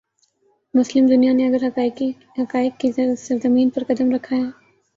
مسلم 0.73 1.05
دنیا 1.05 1.33
نے 1.33 1.47
اگر 1.47 1.65
حقائق 2.39 2.79
کی 2.79 2.91
سرزمین 3.17 3.69
پر 3.69 3.83
قدم 3.87 4.11
رکھا 4.11 4.35
ہے۔ 4.35 4.49